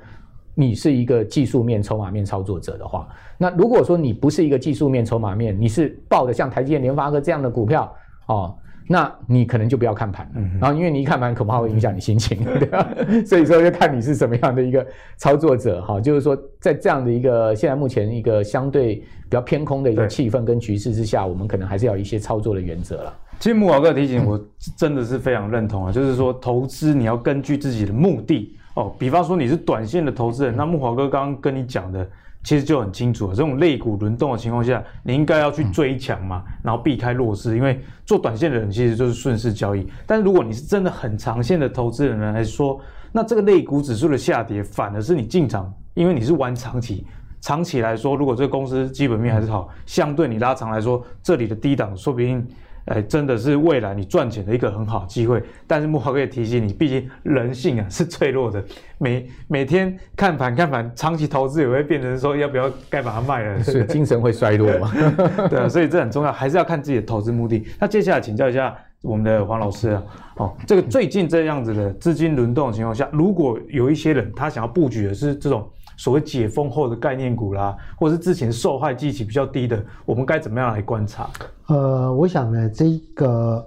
[0.53, 7.93] 你是一个技术面、筹码面操作者的话，那如果说你不是一个技术面、筹码面，你是抱着像台积电、联发科这样的股票
[8.27, 8.55] 哦。
[8.88, 10.29] 那你可能就不要看盘，
[10.62, 12.88] 然后因为你一看盘，恐怕会影响你心情， 对吧？
[13.25, 14.86] 所以说就看你是什么样的一个
[15.17, 23.13] 操作者，哈，就是说在这样的一个现在目前一个相对比较偏空的一个气氛跟局势之下，我们可能还是要有一些操作的原则了。
[23.39, 24.39] 其实慕驊哥提醒我
[24.78, 32.08] 真的是非常认同啊，就是说投资你要根据自己的目的哦，比方说你是短线的投资人，那木华哥刚刚跟你讲的。
[32.43, 39.88] 其实就很清楚了，这种类股轮动的情况下，你应该要去追强嘛，然后避开弱势，因为做短线的人其实就是顺势交易。
[40.06, 42.80] 但是如果你是真的很长线的投资人来说，
[43.12, 47.04] 那这个类股指数的下跌，反而是你进场，因为你是玩长期，
[47.41, 52.48] 长期来说，如果这个公司基本面还是好，相对你拉长来说，这里的低档说不定。
[52.86, 55.41] 哎，真的是未来你赚钱的一个很好机会。
[55.65, 58.63] 但是木华哥也提醒你，毕竟人性啊是脆弱的，
[59.00, 64.91] 每每天看盘看盘，长期投资也会变成说要不要该把它卖了， 所以精神会衰弱嘛。
[65.50, 67.65] 对啊，所以这很重要，还是要看自己的投资目的。
[67.80, 70.04] 那接下来请教一下我们的黄老师啊，
[70.38, 75.67] 哦，这个最近这样子的资金轮动的情况下，如果有一些人他想要布局的是这种。
[75.97, 81.29] 所谓解封后的概念股啦，或者是之前受害基期比较低的，我们该怎么样来观察？
[81.67, 83.65] 呃，我想呢，这个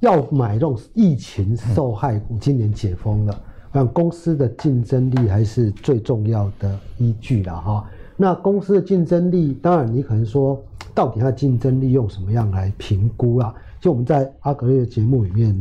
[0.00, 3.40] 要买这种疫情受害股，今年解封了，
[3.72, 7.84] 我想公司的竞争力还是最重要的依据了哈。
[8.16, 10.62] 那公司的竞争力，当然你可能说，
[10.94, 13.54] 到底它的竞争力用什么样来评估啦？
[13.80, 15.54] 就我们在阿格力的节目里面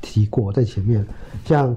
[0.00, 1.04] 提过，在前面
[1.44, 1.76] 像。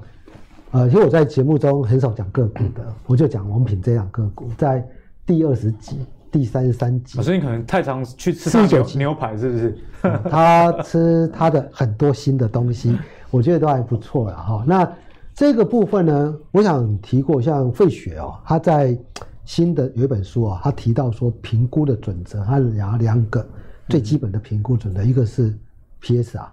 [0.72, 4.86] 呃，因为我在节目中很少讲个股的，我就讲王品这样个股，在
[5.26, 7.18] 第二十集、第三十三集。
[7.18, 9.78] 老师，你可能太常去吃牛牛排，是不是？
[10.04, 12.98] 嗯、他吃他的很多新的东西，
[13.32, 14.64] 我觉得都还不错了哈。
[14.68, 14.92] 那
[15.34, 18.98] 这个部分呢，我想提过，像费雪哦，他在
[19.46, 23.48] 新的有一本书啊，他提到说评估的准则，他两两个
[23.88, 25.58] 最基本的评估准则，嗯、一个是
[26.02, 26.46] PSR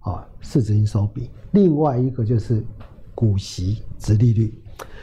[0.00, 2.62] 啊，市值营收比，另外一个就是。
[3.16, 4.54] 股息殖利率，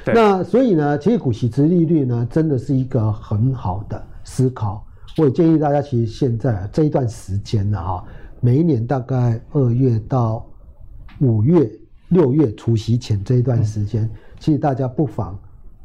[0.05, 4.85] 那所以呢，其实股息殖利率呢，真的是一个很好的思考。
[5.17, 8.05] 我也建议大家，其实现在这一段时间呢，哈，
[8.39, 10.45] 每一年大概二月到
[11.21, 11.67] 五月、
[12.09, 14.07] 六月除夕前这一段时间，
[14.39, 15.35] 其实大家不妨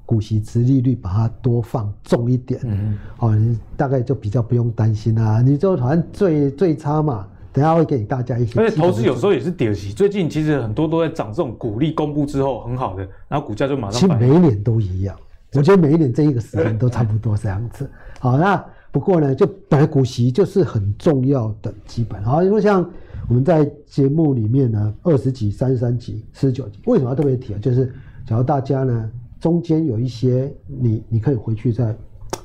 [0.04, 5.40] 股息殖利率把它多放重一点，嗯，哦，你大概就比较不用担心啦。
[5.40, 7.26] 你就好像最最差嘛。
[7.52, 9.92] 等下会给大家一些，而且投资有时候也是跌息。
[9.92, 14.00] 最近其实很多都在涨，这种股利公布之后很好的，然后股价就马上。
[14.00, 15.16] 其实每一年都一样，
[15.54, 17.90] 我觉得每一年这一个时间都差不多这样子。
[18.20, 22.22] 好，那不过呢，就本来股息就是很重要的基本。
[22.22, 22.88] 好，因为像
[23.28, 27.58] 我们在节目里面呢，二十集、三十三集、四十九集，为什么要特别提啊？
[27.60, 27.86] 就是
[28.26, 31.96] 假如大家呢中间有一些你你可以回去再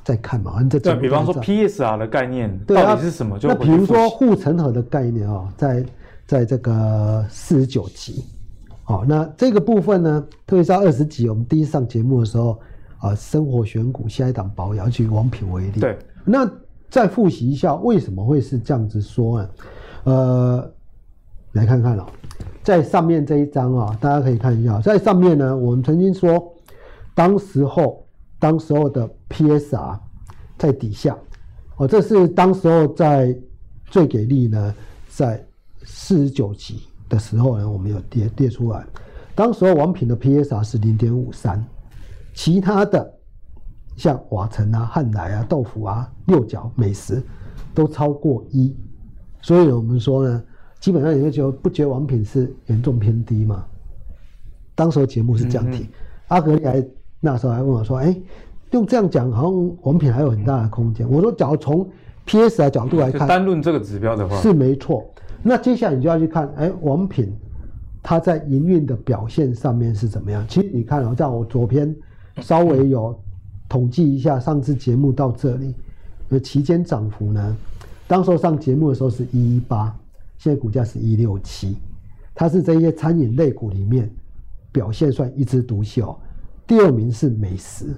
[0.02, 0.62] 再看嘛。
[0.70, 3.38] 这对，比方说 PSR 的概念到底是什么？
[3.38, 5.84] 就那比如说护城河的概念啊，在
[6.26, 8.24] 在这个四十九集。
[8.86, 12.60] 好，那这个部分呢，特别是二十集，我们第一上节目的时候
[12.98, 15.80] 啊，生活选股下一档保养，举王品为例。
[15.80, 16.46] 对，那
[16.90, 19.48] 再复习一下，为什么会是这样子说呢？
[20.04, 20.70] 呃，
[21.52, 22.06] 来看看啊，
[22.62, 26.52] 在上面这一章啊，大家可以看一下，在上面呢，我们曾经说，
[27.14, 28.06] 当时候
[28.38, 29.98] 当时候的 PSR
[30.56, 31.18] 在底下，
[31.76, 33.36] 哦，这是当时候在
[33.86, 34.74] 最给力呢，
[35.08, 35.44] 在
[35.82, 36.84] 四十九集。
[37.06, 38.84] 的时候呢，我们有列列出来。
[39.34, 41.62] 当时候王品的 PSR 是零点五三，
[42.32, 43.12] 其他的
[43.94, 47.22] 像瓦城啊、汉来啊、豆腐啊、六角、美食
[47.74, 48.74] 都超过一。
[49.42, 50.42] 所以我们说呢，
[50.80, 53.64] 基本上你会觉得不觉得王品是严重偏低嘛？
[54.74, 55.84] 当时候节目是这样提。
[55.84, 55.88] 嗯嗯
[56.28, 56.84] 阿格力还
[57.20, 58.22] 那时候还问我说：“哎、欸，
[58.74, 61.88] 用这样讲，好像王品还有很大的空间。”我说：“假如从
[62.26, 65.04] PS 的角度来看，单论这个指标的话，是没错。”
[65.42, 67.32] 那接下来你就要去看，哎，王品
[68.02, 70.44] 它在营运的表现上面是怎么样？
[70.48, 71.94] 其实你看哦，在我左边
[72.40, 73.16] 稍微有
[73.68, 75.74] 统计一下上次节目到这里，
[76.28, 77.56] 那期间涨幅呢，
[78.08, 79.94] 当时候上节目的时候是一一八，
[80.38, 81.76] 现在股价是一六七，
[82.34, 84.10] 它是这些餐饮类股里面
[84.72, 86.16] 表现算一枝独秀。
[86.66, 87.94] 第二名是美食，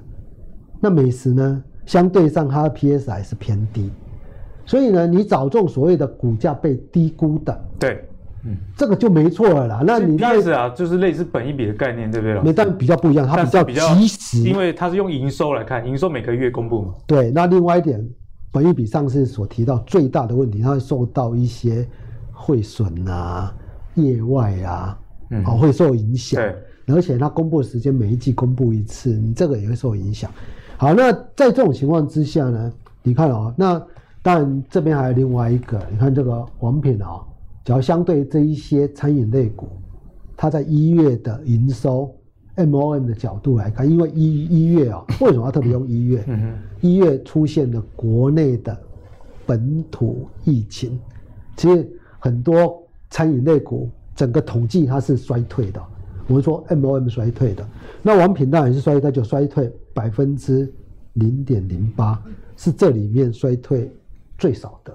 [0.81, 3.91] 那美食呢，相对上它的 PS 还是偏低。
[4.65, 8.05] 所以呢，你找中所谓的股价被低估的，对，
[8.45, 9.85] 嗯，这个就没错了啦。
[9.87, 12.41] 那你意思啊，就是类似本一比的概念，对不对？
[12.41, 16.95] 没，但比较不一样，它比较及时，因为它是用营收来看，营收每个月公布嘛。
[17.07, 18.05] 对，那另外一点，
[18.51, 21.87] 本一比上次所提到最大的问题，它会受到一些
[22.33, 23.55] 汇损啊、
[23.95, 24.99] 业外啊，
[25.31, 26.43] 嗯，哦，会受影响。
[26.43, 30.29] 对，而且它公布的时间每一季公布一次，你这个也会受影响。
[30.79, 33.83] 好，那在这种情况之下呢，你看哦，那。
[34.23, 37.21] 当然这边还有另外一个，你看这个王品啊，
[37.65, 39.69] 只要相对这一些餐饮类股，
[40.37, 42.13] 它在一月的营收
[42.57, 46.25] ，MOM 的角度来看，因为一一月啊， 为什么要特别用一月？
[46.81, 48.77] 一月出现了国内的
[49.47, 50.99] 本土疫情，
[51.57, 55.81] 其实很多餐饮类股整个统计它是衰退的。
[56.27, 57.65] 我们说 MOM 衰退的，
[58.03, 60.73] 那王品当然是衰退，就衰退百分之
[61.15, 62.23] 零点零八，
[62.57, 63.91] 是这里面衰退。
[64.39, 64.95] 最少的，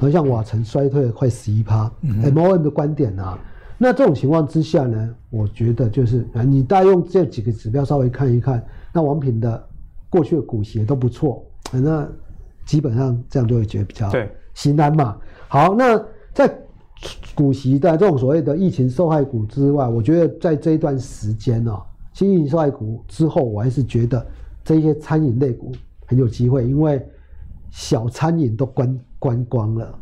[0.00, 3.38] 而像瓦城衰退了快十一趴，MOM 的观点啊，
[3.76, 9.68] 那这种情况之下呢，我觉得就是啊，你大概用这几个指标稍微看一看，那王品的
[10.08, 12.08] 过去的股息也都不错，那
[12.64, 14.10] 基本上这样就会觉得比较
[14.54, 15.18] 心安嘛。
[15.46, 16.50] 好，那在
[17.34, 21.82] 股息的这种所谓的疫情受害股之外，我觉得在这一段时间哦，
[22.20, 24.26] 新疫情受害股之后，我还是觉得
[24.62, 25.72] 这些餐饮类股
[26.04, 27.02] 很有机会，因为。
[27.72, 29.94] 小餐饮都关关光了，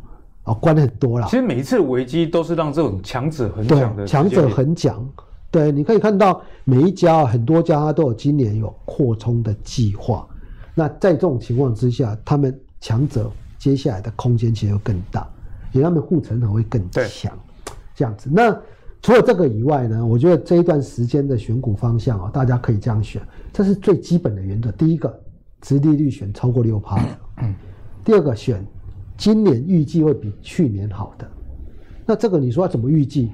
[0.44, 1.26] 啊，关了很多了。
[1.26, 5.06] 其实每一次危机都是让这种强者很强的强者很强。
[5.50, 10.26] 对，你可以看到每一家很多家都有今年有扩充的计划。
[10.74, 15.28] 那在这种情况之下，他们强者接下来的空间其实会更大，
[15.72, 17.38] 因为他们护城河会更强。
[17.94, 18.30] 这样子。
[18.32, 18.58] 那
[19.02, 24.70] 除了这个以外呢，我觉得这一段时间的选股方向啊，大家可以这样选，这是最基本的原则。
[24.72, 25.18] 第一个。
[25.60, 27.18] 殖利率选超过六趴的，
[28.04, 28.64] 第二个选
[29.16, 31.28] 今年预计会比去年好的，
[32.06, 33.32] 那这个你说要怎么预计？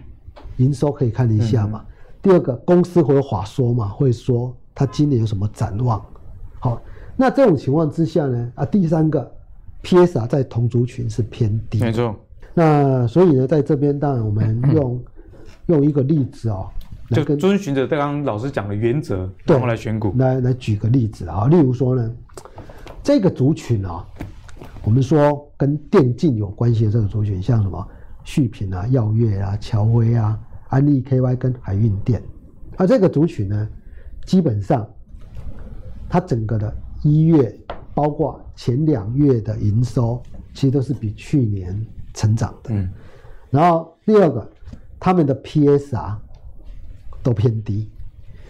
[0.57, 1.85] 营收可以看一下嘛。
[2.23, 6.03] 第二个公司会有话说嘛，会说他今年有什么展望。
[6.61, 6.81] 好，
[7.15, 9.31] 那这种情况之下呢，啊，第三个
[9.83, 12.17] PSR 在同族群是偏低，没错。
[12.55, 14.99] 那所以呢，在这边当然我们 用
[15.67, 16.69] 用一个例子哦。
[17.11, 20.15] 就遵循着刚刚老师讲的原则，然后来选股。
[20.17, 22.11] 来来举个例子啊，例如说呢，
[23.03, 24.05] 这个族群啊，
[24.83, 27.87] 我们说跟电竞有关系的这个族群，像什么
[28.25, 30.37] 旭品啊、耀月啊、乔威啊、
[30.69, 32.23] 安利 KY 跟海运电，
[32.77, 33.69] 啊，这个族群呢，
[34.25, 34.89] 基本上
[36.09, 37.55] 它整个的一月，
[37.93, 40.23] 包括前两月的营收，
[40.55, 41.79] 其实都是比去年
[42.15, 42.71] 成长的。
[42.75, 42.91] 嗯。
[43.51, 44.51] 然后第二个，
[45.05, 46.17] 他们的 PSR。
[47.23, 47.91] 都偏低，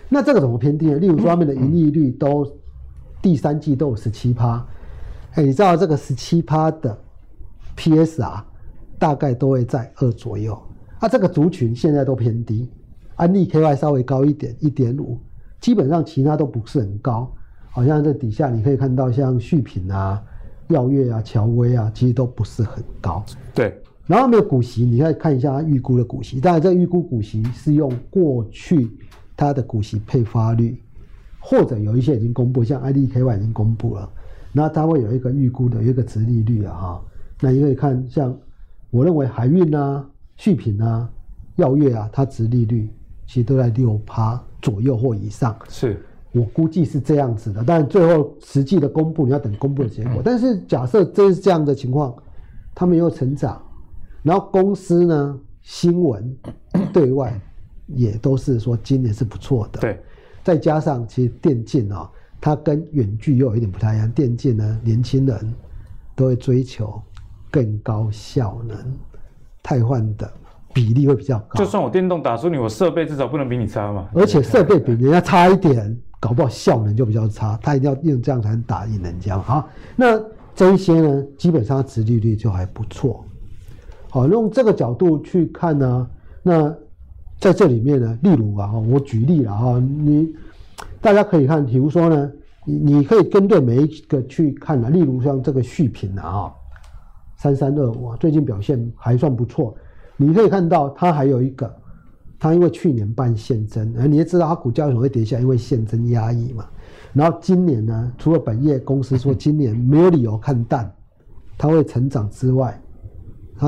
[0.08, 0.96] 那这个怎么偏低呢？
[0.96, 2.44] 例如说他们的盈利率都
[3.22, 4.66] 第三季都有十七趴，
[5.34, 6.98] 哎，你知道这个十七趴的
[7.76, 8.42] PSR
[8.98, 10.60] 大概都会在二左右，
[10.98, 12.68] 啊，这个族群现在都偏低，
[13.14, 15.20] 安利 KY 稍微高一点，一点五，
[15.60, 17.32] 基本上其他都不是很高，
[17.70, 20.20] 好像这底下你可以看到像旭品啊、
[20.66, 23.24] 耀月啊、乔威啊，其实都不是很高，
[23.54, 23.80] 对。
[24.06, 26.40] 然后没有股息，你可以看一下它预估的股息。
[26.40, 28.90] 当然，这预估股息是用过去
[29.36, 30.78] 它的股息配发率，
[31.40, 34.08] 或者有一些已经公布，像 IDKY 已经公布了，
[34.52, 37.02] 那它会有一个预估的有一个值利率啊哈。
[37.40, 38.36] 那你可以看，像
[38.90, 41.08] 我认为海运啊、续品啊、
[41.56, 42.88] 药业啊，它值利率
[43.26, 45.56] 其实都在六趴左右或以上。
[45.68, 46.00] 是，
[46.32, 50.20] 我估计是这样子的，但最后实际的公布你要等公布的结果。
[50.22, 52.14] 但是假设真是这样的情况，
[52.74, 53.60] 他们有成长，
[54.24, 56.36] 然后公司呢，新闻
[56.92, 57.38] 对外
[57.86, 59.80] 也都是说今年是不错的。
[59.80, 60.02] 对，
[60.42, 62.10] 再加上其实电竞啊、哦，
[62.40, 64.10] 它跟远距又有一点不太一样。
[64.10, 65.54] 电竞呢，年轻人
[66.16, 67.00] 都会追求
[67.50, 68.76] 更高效能，
[69.62, 70.28] 汰换的
[70.72, 71.58] 比例会比较高。
[71.58, 74.08] 就算我电动打输你，我设备至少不能比你差嘛。
[74.14, 77.58] 而且设备比人家差一点，搞不好效能就比较差。
[77.62, 79.38] 他一定要用这样才能打赢人家。
[79.38, 80.18] 好，那
[80.54, 83.22] 这一些呢，基本上殖利率就还不错。
[84.14, 86.08] 好，用这个角度去看呢，
[86.40, 86.72] 那
[87.40, 90.32] 在这里面呢，例如啊，我举例了哈，你
[91.00, 92.30] 大家可以看，比如说呢，
[92.64, 96.48] 你你可以跟对每一个去看啊，例如像这个续品啊，
[97.38, 99.74] 三三二五最近表现还算不错，
[100.16, 101.74] 你可以看到它还有一个，
[102.38, 106.64] 它因为去年办现增，而你也知道它股价为什么会跌下，因为现增压抑嘛，
[107.12, 110.88] 然后今年呢，除了本业公司说今年没有理由看淡，
[111.58, 112.80] 它会成长之外。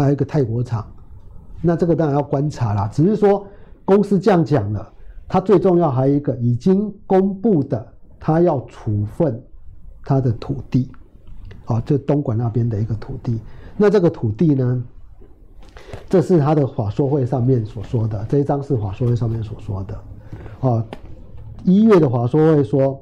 [0.01, 0.87] 还有一个泰国厂，
[1.61, 2.89] 那这个当然要观察啦。
[2.89, 3.47] 只是说
[3.85, 4.93] 公司这样讲了，
[5.29, 7.87] 它最重要还有一个已经公布的，
[8.19, 9.43] 它要处分
[10.05, 10.91] 它的土地，
[11.65, 13.41] 啊，就东莞那边的一个土地。
[13.77, 14.85] 那这个土地呢，
[16.09, 20.01] 这是他的法说会上面所说的，这一张是法说会上面所说的，
[20.61, 20.85] 啊，
[21.65, 22.99] 一月的法说会说，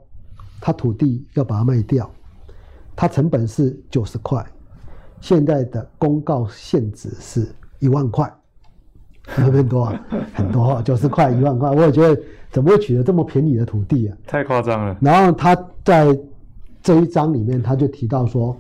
[0.61, 2.11] 他土地要把它卖掉，
[2.97, 4.45] 它成本是九十块。
[5.25, 7.49] 现在的公告限值是
[7.79, 8.31] 一万块，
[9.39, 10.07] 有没有多啊？
[10.35, 14.15] 很多，九十块一万块，我也觉得怎么会取得这么便宜的土地啊？
[14.27, 14.95] 太夸张了。
[15.01, 16.15] 然后他在
[16.83, 18.55] 这一章里面，他就提到说，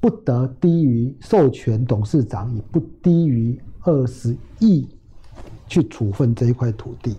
[0.00, 4.88] 不得低于授权董事长以不低于二十亿
[5.66, 7.18] 去处分这一块土地，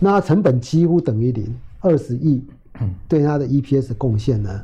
[0.00, 2.42] 那成本几乎等于零，二十亿
[3.06, 4.58] 对他的 EPS 贡献呢，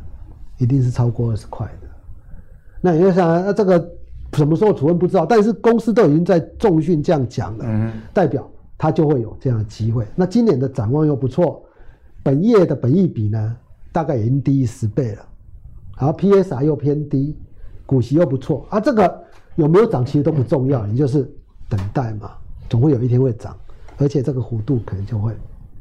[0.56, 1.88] 一定是超过二十块的。
[2.84, 3.92] 那你就想，那这个
[4.34, 10.06] 什么时候处分不知道，但是公司都已经在重训这样讲了，嗯，代表他就会有这样的机会。
[10.14, 11.64] 那今年的展望又不错，
[12.22, 13.56] 本业的本益比呢，
[13.90, 15.26] 大概已经低于十倍了，
[15.96, 17.34] 然后 PSR 又偏低，
[17.86, 19.24] 股息又不错啊，这个
[19.54, 21.26] 有没有涨其实都不重要，你就是
[21.70, 22.32] 等待嘛，
[22.68, 23.56] 总会有一天会涨，
[23.96, 25.32] 而且这个弧度可能就会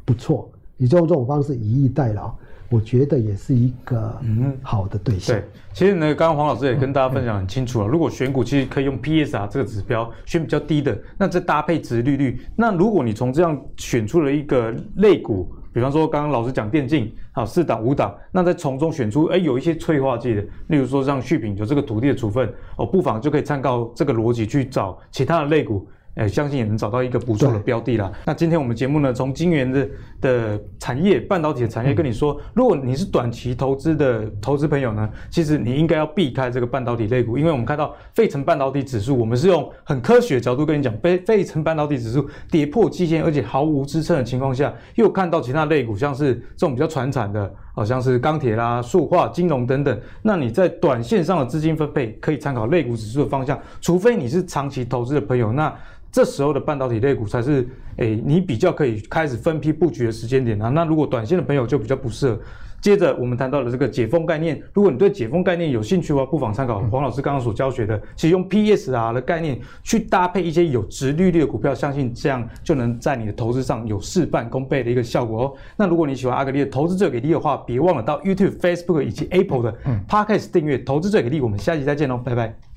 [0.05, 2.33] 不错，你就用这种方式以逸待劳。
[2.73, 5.35] 我觉得也是一个嗯好的对象。
[5.35, 7.87] 对，其实呢，刚刚黄老师也跟大家分享很清楚了。
[7.87, 12.41] 如果选股其实可以用 PSR 这个指标选比较低的，那再搭配值利率。
[12.55, 25.87] 那如果你从这样选出了一个类股，比方说刚刚老师讲电竞，好四档五档，那再从中选出哎有一些催化剂的，例如说像续品有这个土地的处分，哦，不妨就可以参考这个逻辑去找其他的类股。
[26.15, 28.11] 哎，相信也能找到一个不错的标的啦。
[28.25, 29.89] 那今天我们节目呢，从晶圆的
[30.21, 55.73] 的产业、半导体的产业跟你说，如果你是短期投资的投资朋友呢，其实你应该要避开这个半导体类股，因为我们看到费城半导体指数，我们是用很科学的角度跟你讲，费费城半导体指数跌破季线，而且毫无支撑的情况下，又看到其他类股，像是这种比较传产的，好像是钢铁啦、塑化、金融等等，那你在短线上的资金分配可以参考类股指数的方向，除非你是长期投资的朋友，那。
[56.11, 57.67] 这时候的半导体类股才是，
[57.97, 60.69] 诶，你比较可以开始分批布局的时间点啊。
[60.69, 62.39] 那如果短线的朋友就比较不适合。
[62.83, 75.53] 接着我们谈到了这个解封概念，如果你对解封概念有兴趣的话，不妨参考黄老师刚刚所教学的，其实用 PSR 的概念去搭配一些有殖利率的股票，相信这样就能在你的投资上有事半功倍的一个效果哦。
[75.77, 79.77] 那如果你喜欢阿格力的投资最给力的话，别忘了到 YouTube、Facebook 以及 Apple 的
[80.09, 81.39] Podcast 订阅投资最给力。
[81.39, 82.72] 我们下期再见喽，拜拜。